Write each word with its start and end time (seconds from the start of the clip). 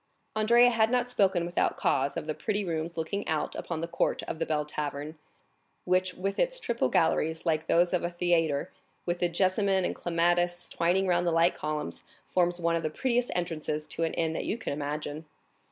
Andrea 0.35 0.71
had 0.71 0.89
not 0.89 1.11
spoken 1.11 1.45
without 1.45 1.77
cause 1.77 2.17
of 2.17 2.25
the 2.25 2.33
pretty 2.33 2.65
rooms 2.65 2.97
looking 2.97 3.27
out 3.27 3.53
upon 3.53 3.81
the 3.81 3.87
court 3.87 4.23
of 4.23 4.39
the 4.39 4.47
Bell 4.47 4.61
Hotel, 4.63 5.13
which 5.85 6.15
with 6.15 6.39
its 6.39 6.59
triple 6.59 6.89
galleries 6.89 7.45
like 7.45 7.67
those 7.67 7.93
of 7.93 8.03
a 8.03 8.09
theatre, 8.09 8.71
with 9.05 9.19
the 9.19 9.29
jessamine 9.29 9.85
and 9.85 9.93
clematis 9.93 10.69
twining 10.69 11.05
round 11.05 11.27
the 11.27 11.31
light 11.31 11.53
columns, 11.53 12.03
forms 12.27 12.59
one 12.59 12.75
of 12.75 12.81
the 12.81 12.89
prettiest 12.89 13.29
entrances 13.35 13.85
to 13.89 14.03
an 14.03 14.15
inn 14.15 14.33
that 14.33 14.45
you 14.45 14.57
can 14.57 14.73
imagine. 14.73 15.25